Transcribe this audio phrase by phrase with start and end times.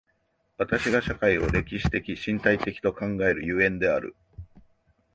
[0.57, 4.15] 私が社会を歴史的身体的と考える所以である。